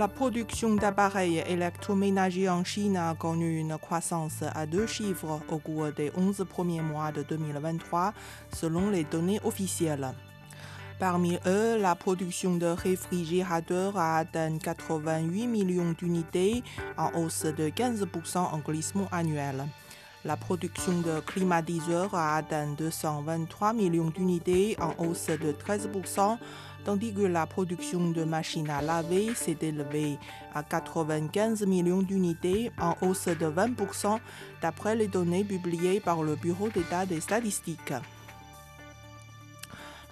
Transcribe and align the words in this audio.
La 0.00 0.08
production 0.08 0.76
d'appareils 0.76 1.44
électroménagers 1.46 2.48
en 2.48 2.64
Chine 2.64 2.96
a 2.96 3.14
connu 3.14 3.58
une 3.58 3.76
croissance 3.76 4.42
à 4.54 4.64
deux 4.64 4.86
chiffres 4.86 5.42
au 5.50 5.58
cours 5.58 5.92
des 5.92 6.10
11 6.16 6.46
premiers 6.48 6.80
mois 6.80 7.12
de 7.12 7.22
2023, 7.22 8.14
selon 8.50 8.88
les 8.88 9.04
données 9.04 9.40
officielles. 9.44 10.14
Parmi 10.98 11.38
eux, 11.44 11.76
la 11.76 11.94
production 11.96 12.56
de 12.56 12.64
réfrigérateurs 12.64 13.98
a 13.98 14.16
atteint 14.16 14.56
88 14.56 15.46
millions 15.46 15.92
d'unités, 15.92 16.64
en 16.96 17.10
hausse 17.20 17.44
de 17.44 17.68
15% 17.68 18.38
en 18.38 18.58
glissement 18.60 19.08
annuel. 19.12 19.66
La 20.22 20.36
production 20.36 21.00
de 21.00 21.20
climatiseurs 21.20 22.14
a 22.14 22.36
atteint 22.36 22.68
223 22.76 23.72
millions 23.72 24.10
d'unités, 24.10 24.76
en 24.78 25.02
hausse 25.02 25.28
de 25.28 25.52
13%, 25.52 26.38
tandis 26.84 27.12
que 27.12 27.22
la 27.22 27.46
production 27.46 28.10
de 28.10 28.24
machines 28.24 28.70
à 28.70 28.82
laver 28.82 29.34
s'est 29.34 29.58
élevée 29.60 30.18
à 30.54 30.62
95 30.62 31.66
millions 31.66 32.02
d'unités, 32.02 32.70
en 32.80 32.94
hausse 33.06 33.28
de 33.28 33.46
20%, 33.46 34.18
d'après 34.62 34.96
les 34.96 35.08
données 35.08 35.44
publiées 35.44 36.00
par 36.00 36.22
le 36.22 36.36
Bureau 36.36 36.68
d'État 36.68 37.06
des 37.06 37.20
statistiques. 37.20 37.94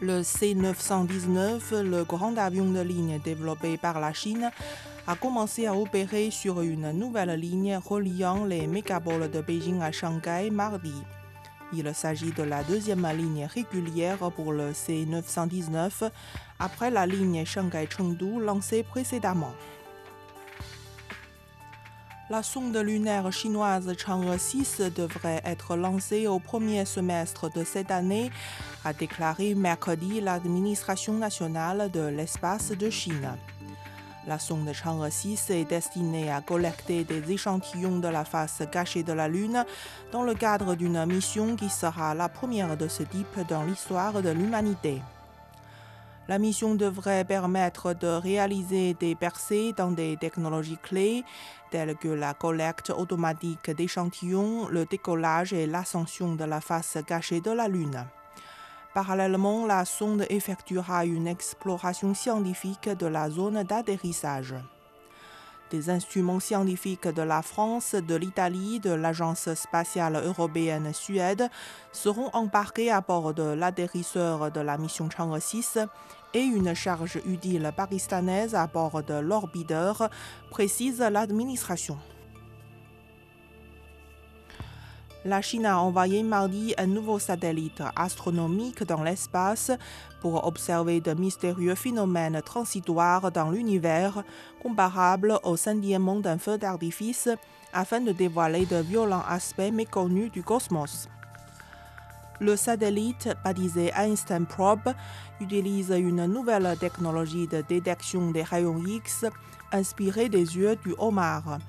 Le 0.00 0.22
C-919, 0.22 1.82
le 1.82 2.04
grand 2.04 2.36
avion 2.36 2.70
de 2.70 2.80
ligne 2.80 3.20
développé 3.24 3.76
par 3.76 4.00
la 4.00 4.12
Chine, 4.12 4.50
a 5.06 5.14
commencé 5.14 5.66
à 5.66 5.74
opérer 5.76 6.30
sur 6.30 6.60
une 6.60 6.90
nouvelle 6.92 7.38
ligne 7.38 7.76
reliant 7.76 8.44
les 8.44 8.66
mégapoles 8.66 9.30
de 9.30 9.40
Beijing 9.40 9.80
à 9.80 9.92
Shanghai 9.92 10.50
mardi. 10.50 10.94
Il 11.74 11.94
s'agit 11.94 12.32
de 12.32 12.42
la 12.42 12.62
deuxième 12.64 13.06
ligne 13.16 13.48
régulière 13.52 14.18
pour 14.36 14.52
le 14.52 14.74
C-919 14.74 16.10
après 16.58 16.90
la 16.90 17.06
ligne 17.06 17.44
Shanghai-Chengdu 17.46 18.40
lancée 18.40 18.82
précédemment. 18.82 19.54
La 22.28 22.42
sonde 22.42 22.76
lunaire 22.76 23.32
chinoise 23.32 23.92
Chang'e 23.96 24.38
6 24.38 24.82
devrait 24.94 25.42
être 25.44 25.76
lancée 25.76 26.26
au 26.26 26.38
premier 26.38 26.84
semestre 26.84 27.50
de 27.50 27.64
cette 27.64 27.90
année, 27.90 28.30
a 28.84 28.92
déclaré 28.92 29.54
mercredi 29.54 30.20
l'administration 30.20 31.14
nationale 31.14 31.90
de 31.90 32.00
l'espace 32.00 32.70
de 32.70 32.90
Chine. 32.90 33.36
La 34.24 34.38
sonde 34.38 34.72
Chang'e 34.72 35.10
6 35.10 35.50
est 35.50 35.64
destinée 35.64 36.30
à 36.30 36.40
collecter 36.40 37.02
des 37.02 37.32
échantillons 37.32 37.98
de 37.98 38.06
la 38.06 38.24
face 38.24 38.62
cachée 38.70 39.02
de 39.02 39.12
la 39.12 39.26
Lune 39.26 39.64
dans 40.12 40.22
le 40.22 40.34
cadre 40.34 40.76
d'une 40.76 41.04
mission 41.06 41.56
qui 41.56 41.68
sera 41.68 42.14
la 42.14 42.28
première 42.28 42.76
de 42.76 42.86
ce 42.86 43.02
type 43.02 43.40
dans 43.48 43.64
l'histoire 43.64 44.22
de 44.22 44.30
l'humanité. 44.30 45.02
La 46.28 46.38
mission 46.38 46.76
devrait 46.76 47.24
permettre 47.24 47.94
de 47.94 48.06
réaliser 48.06 48.94
des 48.94 49.16
percées 49.16 49.72
dans 49.76 49.90
des 49.90 50.16
technologies 50.16 50.78
clés 50.80 51.24
telles 51.72 51.96
que 51.96 52.06
la 52.06 52.32
collecte 52.32 52.90
automatique 52.90 53.72
d'échantillons, 53.72 54.68
le 54.68 54.84
décollage 54.84 55.52
et 55.52 55.66
l'ascension 55.66 56.36
de 56.36 56.44
la 56.44 56.60
face 56.60 56.98
cachée 57.04 57.40
de 57.40 57.50
la 57.50 57.66
Lune. 57.66 58.06
Parallèlement, 58.94 59.64
la 59.64 59.86
sonde 59.86 60.26
effectuera 60.28 61.06
une 61.06 61.26
exploration 61.26 62.12
scientifique 62.12 62.90
de 62.90 63.06
la 63.06 63.30
zone 63.30 63.62
d'atterrissage. 63.62 64.54
Des 65.70 65.88
instruments 65.88 66.40
scientifiques 66.40 67.08
de 67.08 67.22
la 67.22 67.40
France, 67.40 67.94
de 67.94 68.14
l'Italie, 68.14 68.80
de 68.80 68.90
l'Agence 68.90 69.54
spatiale 69.54 70.16
européenne 70.22 70.92
Suède 70.92 71.48
seront 71.90 72.28
embarqués 72.34 72.90
à 72.90 73.00
bord 73.00 73.32
de 73.32 73.54
l'atterrisseur 73.54 74.50
de 74.50 74.60
la 74.60 74.76
mission 74.76 75.08
Chang'e 75.08 75.40
6 75.40 75.78
et 76.34 76.42
une 76.42 76.74
charge 76.74 77.18
utile 77.24 77.72
pakistanaise 77.74 78.54
à 78.54 78.66
bord 78.66 79.02
de 79.02 79.14
l'orbiteur, 79.14 80.10
précise 80.50 81.00
l'administration. 81.00 81.96
La 85.24 85.40
Chine 85.40 85.66
a 85.66 85.78
envoyé 85.78 86.24
mardi 86.24 86.74
un 86.78 86.86
nouveau 86.86 87.20
satellite 87.20 87.80
astronomique 87.94 88.82
dans 88.82 89.04
l'espace 89.04 89.70
pour 90.20 90.44
observer 90.44 91.00
de 91.00 91.14
mystérieux 91.14 91.76
phénomènes 91.76 92.42
transitoires 92.44 93.30
dans 93.30 93.52
l'univers, 93.52 94.24
comparables 94.60 95.38
au 95.44 95.56
scintillement 95.56 96.18
d'un 96.18 96.38
feu 96.38 96.58
d'artifice, 96.58 97.28
afin 97.72 98.00
de 98.00 98.10
dévoiler 98.10 98.66
de 98.66 98.78
violents 98.78 99.22
aspects 99.28 99.72
méconnus 99.72 100.32
du 100.32 100.42
cosmos. 100.42 101.08
Le 102.40 102.56
satellite, 102.56 103.28
baptisé 103.44 103.92
Einstein 103.96 104.44
Probe, 104.44 104.92
utilise 105.40 105.90
une 105.96 106.26
nouvelle 106.26 106.76
technologie 106.80 107.46
de 107.46 107.62
détection 107.68 108.32
des 108.32 108.42
rayons 108.42 108.82
X 108.84 109.24
inspirée 109.70 110.28
des 110.28 110.56
yeux 110.56 110.74
du 110.84 110.96
homard. 110.98 111.60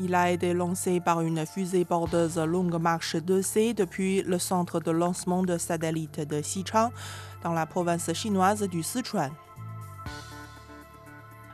Il 0.00 0.14
a 0.14 0.30
été 0.30 0.54
lancé 0.54 1.00
par 1.00 1.22
une 1.22 1.44
fusée 1.44 1.84
bordeuse 1.84 2.38
Longue 2.38 2.80
Marche 2.80 3.16
2C 3.16 3.74
depuis 3.74 4.22
le 4.22 4.38
centre 4.38 4.78
de 4.78 4.92
lancement 4.92 5.42
de 5.42 5.58
satellites 5.58 6.20
de 6.20 6.40
Xichang, 6.40 6.92
dans 7.42 7.52
la 7.52 7.66
province 7.66 8.12
chinoise 8.12 8.62
du 8.62 8.84
Sichuan. 8.84 9.32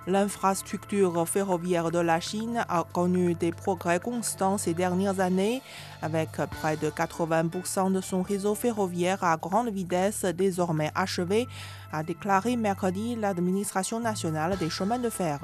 L'infrastructure 0.06 1.26
ferroviaire 1.26 1.90
de 1.90 1.98
la 1.98 2.20
Chine 2.20 2.66
a 2.68 2.84
connu 2.92 3.34
des 3.34 3.50
progrès 3.50 3.98
constants 3.98 4.58
ces 4.58 4.74
dernières 4.74 5.20
années, 5.20 5.62
avec 6.02 6.32
près 6.60 6.76
de 6.76 6.90
80% 6.90 7.92
de 7.92 8.02
son 8.02 8.20
réseau 8.20 8.54
ferroviaire 8.54 9.24
à 9.24 9.38
grande 9.38 9.70
vitesse 9.70 10.26
désormais 10.26 10.90
achevé, 10.94 11.48
a 11.92 12.02
déclaré 12.02 12.56
mercredi 12.56 13.16
l'administration 13.16 14.00
nationale 14.00 14.58
des 14.58 14.68
chemins 14.68 14.98
de 14.98 15.08
fer. 15.08 15.40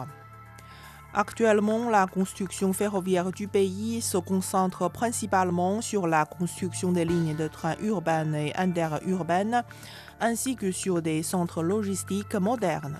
Actuellement, 1.12 1.90
la 1.90 2.06
construction 2.06 2.72
ferroviaire 2.72 3.32
du 3.32 3.48
pays 3.48 4.00
se 4.00 4.16
concentre 4.16 4.88
principalement 4.88 5.80
sur 5.80 6.06
la 6.06 6.24
construction 6.24 6.92
des 6.92 7.04
lignes 7.04 7.34
de 7.34 7.48
trains 7.48 7.74
urbaines 7.82 8.36
et 8.36 8.54
interurbaines, 8.56 9.64
ainsi 10.20 10.54
que 10.54 10.70
sur 10.70 11.02
des 11.02 11.24
centres 11.24 11.64
logistiques 11.64 12.36
modernes. 12.36 12.98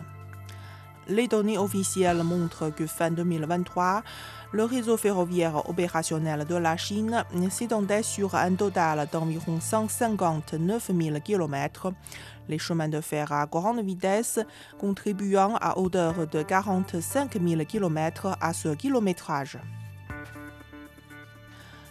Les 1.11 1.27
données 1.27 1.59
officielles 1.59 2.23
montrent 2.23 2.71
que 2.71 2.87
fin 2.87 3.11
2023, 3.11 4.05
le 4.53 4.63
réseau 4.63 4.97
ferroviaire 4.97 5.69
opérationnel 5.69 6.45
de 6.45 6.55
la 6.55 6.77
Chine 6.77 7.25
s'étendait 7.51 8.05
sur 8.05 8.37
un 8.37 8.55
total 8.55 9.09
d'environ 9.11 9.59
159 9.61 10.93
000 10.97 11.19
km, 11.19 11.93
les 12.49 12.61
chemins 12.61 12.89
de 12.89 13.01
fer 13.01 13.33
à 13.33 13.47
grande 13.47 13.85
vitesse 13.85 14.39
contribuant 14.79 15.57
à 15.61 15.79
hauteur 15.79 16.29
de 16.29 16.45
45 16.45 17.41
000 17.45 17.65
km 17.65 18.37
à 18.41 18.53
ce 18.53 18.69
kilométrage. 18.69 19.59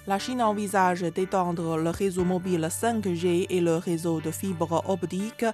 La 0.10 0.18
Chine 0.18 0.42
envisage 0.42 1.02
d'étendre 1.02 1.78
le 1.78 1.92
réseau 1.92 2.26
mobile 2.26 2.68
5G 2.68 3.46
et 3.48 3.62
le 3.62 3.76
réseau 3.76 4.20
de 4.20 4.32
fibres 4.32 4.84
optiques 4.88 5.46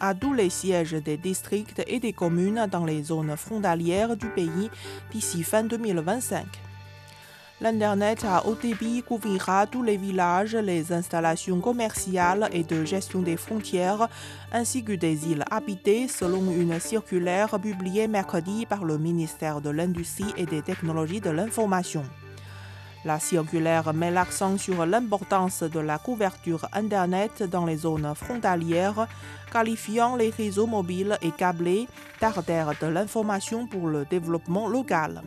à 0.00 0.14
tous 0.14 0.34
les 0.34 0.50
sièges 0.50 0.92
des 0.92 1.16
districts 1.16 1.82
et 1.86 1.98
des 1.98 2.12
communes 2.12 2.66
dans 2.70 2.84
les 2.84 3.04
zones 3.04 3.34
frontalières 3.38 4.14
du 4.14 4.28
pays 4.28 4.68
d'ici 5.10 5.42
fin 5.42 5.62
2025. 5.62 6.44
L'Internet 7.62 8.26
à 8.28 8.46
haut 8.46 8.54
débit 8.54 9.02
couvrira 9.02 9.66
tous 9.66 9.82
les 9.82 9.96
villages, 9.96 10.56
les 10.56 10.92
installations 10.92 11.62
commerciales 11.62 12.50
et 12.52 12.64
de 12.64 12.84
gestion 12.84 13.22
des 13.22 13.38
frontières, 13.38 14.08
ainsi 14.52 14.84
que 14.84 14.92
des 14.92 15.30
îles 15.30 15.44
habitées, 15.50 16.06
selon 16.06 16.50
une 16.50 16.78
circulaire 16.80 17.58
publiée 17.58 18.08
mercredi 18.08 18.66
par 18.66 18.84
le 18.84 18.98
ministère 18.98 19.62
de 19.62 19.70
l'Industrie 19.70 20.34
et 20.36 20.44
des 20.44 20.60
Technologies 20.60 21.22
de 21.22 21.30
l'Information. 21.30 22.02
La 23.04 23.18
circulaire 23.18 23.92
met 23.92 24.12
l'accent 24.12 24.56
sur 24.58 24.86
l'importance 24.86 25.64
de 25.64 25.80
la 25.80 25.98
couverture 25.98 26.68
Internet 26.72 27.42
dans 27.42 27.66
les 27.66 27.78
zones 27.78 28.14
frontalières, 28.14 29.08
qualifiant 29.52 30.14
les 30.14 30.30
réseaux 30.30 30.68
mobiles 30.68 31.18
et 31.20 31.32
câblés 31.32 31.88
d'artères 32.20 32.74
de 32.80 32.86
l'information 32.86 33.66
pour 33.66 33.88
le 33.88 34.04
développement 34.04 34.68
local. 34.68 35.22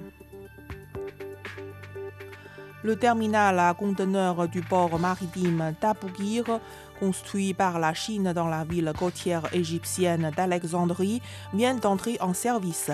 Le 2.82 2.96
terminal 2.96 3.60
à 3.60 3.74
conteneurs 3.74 4.48
du 4.48 4.62
port 4.62 4.98
maritime 4.98 5.74
d'Aboukir, 5.82 6.62
construit 7.00 7.54
par 7.54 7.80
la 7.80 7.94
Chine 7.94 8.32
dans 8.32 8.48
la 8.48 8.64
ville 8.64 8.94
côtière 8.98 9.54
égyptienne 9.54 10.32
d'Alexandrie, 10.38 11.22
vient 11.54 11.76
d'entrer 11.76 12.18
en 12.22 12.34
service. 12.34 12.92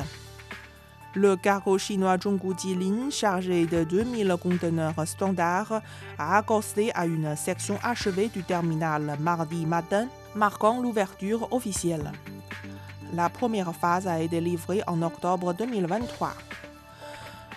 Le 1.14 1.36
cargo 1.36 1.78
chinois 1.78 2.18
Zhonggu 2.18 2.54
Jilin, 2.58 3.10
chargé 3.10 3.66
de 3.66 3.84
2000 3.84 4.34
conteneurs 4.42 5.06
standards, 5.06 5.82
a 6.18 6.38
accosté 6.38 6.96
à 6.96 7.06
une 7.06 7.36
section 7.36 7.78
achevée 7.84 8.30
du 8.30 8.44
terminal 8.44 9.18
mardi 9.20 9.66
matin, 9.66 10.08
marquant 10.36 10.80
l'ouverture 10.80 11.52
officielle. 11.52 12.14
La 13.14 13.28
première 13.28 13.76
phase 13.76 14.08
a 14.08 14.22
été 14.22 14.40
livrée 14.40 14.84
en 14.88 15.02
octobre 15.02 15.54
2023. 15.54 16.32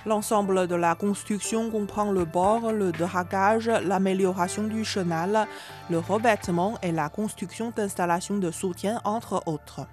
L'ensemble 0.05 0.67
de 0.67 0.75
la 0.75 0.97
construction 0.97 1.71
comprend 1.71 2.11
le 2.11 2.25
bord, 2.25 2.73
le 2.73 2.91
dragage, 2.91 3.69
l'amélioration 3.69 4.65
du 4.65 4.85
chenal, 4.85 5.47
le 5.91 6.01
revêtement 6.01 6.77
et 6.83 6.91
la 6.91 7.09
construction 7.09 7.73
d'installations 7.75 8.39
de 8.39 8.51
soutien, 8.51 9.01
entre 9.05 9.45
autres. 9.47 9.87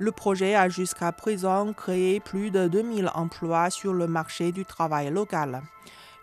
Le 0.00 0.12
projet 0.12 0.54
a 0.54 0.70
jusqu'à 0.70 1.12
présent 1.12 1.74
créé 1.74 2.20
plus 2.20 2.50
de 2.50 2.68
2000 2.68 3.10
emplois 3.14 3.68
sur 3.68 3.92
le 3.92 4.06
marché 4.06 4.50
du 4.50 4.64
travail 4.64 5.10
local. 5.10 5.60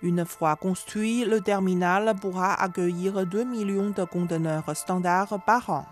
Une 0.02 0.26
fois 0.26 0.56
construit, 0.56 1.26
le 1.26 1.42
terminal 1.42 2.16
pourra 2.20 2.60
accueillir 2.60 3.28
2 3.28 3.44
millions 3.44 3.92
de 3.92 4.04
conteneurs 4.04 4.76
standards 4.76 5.40
par 5.46 5.70
an. 5.70 5.86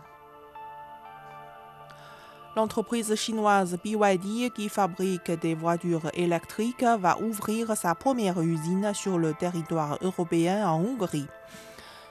L'entreprise 2.55 3.13
chinoise 3.13 3.77
BYD 3.83 4.51
qui 4.51 4.67
fabrique 4.67 5.29
des 5.39 5.53
voitures 5.53 6.09
électriques 6.15 6.85
va 6.99 7.19
ouvrir 7.19 7.77
sa 7.77 7.93
première 7.93 8.41
usine 8.41 8.95
sur 8.95 9.19
le 9.19 9.35
territoire 9.35 9.99
européen 10.01 10.67
en 10.67 10.79
Hongrie. 10.79 11.27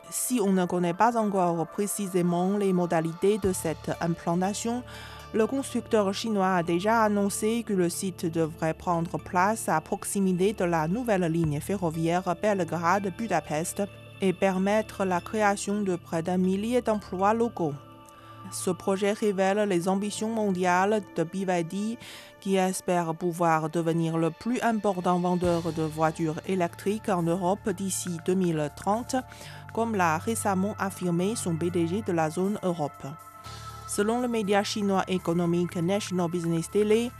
Si 0.09 0.41
on 0.41 0.53
ne 0.53 0.67
connaît 0.67 0.94
pas 0.94 1.17
encore 1.17 1.67
précisément 1.67 2.59
les 2.59 2.73
modalités 2.73 3.38
de 3.38 3.53
cette 3.53 3.91
implantation, 4.00 4.85
le 5.34 5.48
constructeur 5.48 6.14
chinois 6.14 6.54
a 6.54 6.62
déjà 6.62 7.02
annoncé 7.02 7.64
que 7.66 7.72
le 7.72 7.88
site 7.88 8.25
devrait 8.25 8.72
prendre 8.72 9.19
place 9.19 9.69
à 9.69 9.81
proximité 9.81 10.52
de 10.52 10.64
la 10.64 10.86
nouvelle 10.86 11.25
ligne 11.25 11.60
ferroviaire 11.60 12.36
Belgrade-Budapest 12.40 13.82
et 14.20 14.32
permettre 14.32 15.04
la 15.04 15.20
création 15.20 15.82
de 15.82 15.96
près 15.96 16.22
d'un 16.22 16.38
millier 16.38 16.82
d'emplois 16.82 17.34
locaux. 17.34 17.75
Ce 18.52 18.70
projet 18.70 19.12
révèle 19.12 19.69
les 19.69 19.88
ambitions 19.88 20.28
mondiales 20.28 21.02
de 21.16 21.25
BYD 21.25 21.98
qui 22.40 22.54
espère 22.54 23.12
pouvoir 23.14 23.70
devenir 23.70 24.19
le 24.19 24.31
plus 24.31 24.60
important 24.60 25.19
vendeur 25.19 25.72
de 25.72 25.82
voitures 25.82 26.40
électriques 26.46 27.08
en 27.08 27.25
Europe 27.25 27.70
d'ici 27.70 28.19
2030, 28.25 29.16
comme 29.75 29.96
l'a 29.96 30.19
récemment 30.19 30.76
affirmé 30.78 31.34
son 31.34 31.56
PDG 31.56 32.02
de 32.02 32.12
la 32.12 32.31
zone 32.31 32.56
Europe. 32.62 33.04
Selon 33.94 34.20
le 34.20 34.26
média 34.26 34.64
chinois 34.64 35.05
économique 35.06 35.76
National 35.76 36.29
Business 36.29 36.69
Daily, 36.69 37.12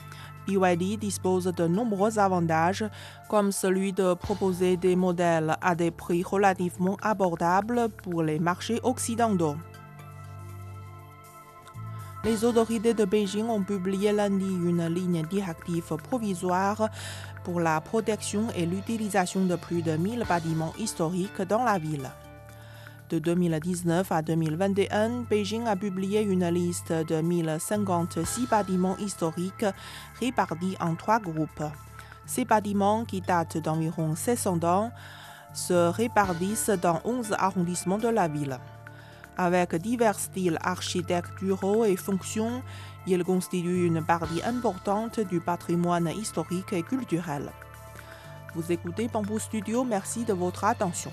BYD 0.49 0.99
dispose 0.99 1.45
de 1.45 1.69
nombreux 1.69 2.19
avantages, 2.19 2.85
comme 3.29 3.53
celui 3.53 3.93
de 3.93 4.15
proposer 4.15 4.77
des 4.77 4.97
modèles 4.97 5.57
à 5.63 5.77
des 5.77 5.93
prix 5.93 6.25
relativement 6.25 6.97
abordables 7.01 7.91
pour 8.03 8.25
les 8.25 8.41
marchés 8.41 8.81
occidentaux. 8.83 9.55
Les 12.25 12.45
autorités 12.45 12.93
de 12.93 13.05
Beijing 13.05 13.47
ont 13.49 13.63
publié 13.63 14.11
lundi 14.11 14.45
une 14.45 14.85
ligne 14.89 15.23
directive 15.31 15.95
provisoire 16.03 16.89
pour 17.45 17.61
la 17.61 17.81
protection 17.81 18.49
et 18.57 18.67
l'utilisation 18.67 19.45
de 19.45 19.55
plus 19.55 19.83
de 19.83 19.93
1000 19.93 20.25
bâtiments 20.29 20.73
historiques 20.77 21.41
dans 21.43 21.63
la 21.63 21.79
ville. 21.79 22.11
De 23.11 23.19
2019 23.19 24.11
à 24.11 24.23
2021, 24.23 25.25
Beijing 25.29 25.67
a 25.67 25.77
publié 25.77 26.23
une 26.23 26.49
liste 26.49 26.91
de 26.91 27.21
1056 27.21 28.47
bâtiments 28.47 28.97
historiques 28.97 29.67
répartis 30.19 30.75
en 30.81 30.95
trois 30.95 31.21
groupes. 31.21 31.65
Ces 32.25 32.47
bâtiments, 32.47 33.05
qui 33.05 33.21
datent 33.21 33.59
d'environ 33.59 34.15
600 34.17 34.65
ans, 34.65 34.91
se 35.53 35.91
répartissent 35.91 36.71
dans 36.71 37.03
11 37.05 37.35
arrondissements 37.39 37.99
de 37.99 38.09
la 38.09 38.27
ville. 38.27 38.59
Avec 39.37 39.75
divers 39.75 40.19
styles 40.19 40.59
architecturaux 40.63 41.85
et 41.85 41.97
fonctions, 41.97 42.63
ils 43.07 43.23
constituent 43.23 43.87
une 43.87 44.03
partie 44.03 44.43
importante 44.43 45.21
du 45.21 45.41
patrimoine 45.41 46.09
historique 46.09 46.73
et 46.73 46.83
culturel. 46.83 47.51
Vous 48.55 48.73
écoutez 48.73 49.09
Bamboo 49.09 49.39
Studio, 49.39 49.85
merci 49.85 50.25
de 50.25 50.33
votre 50.33 50.65
attention. 50.65 51.13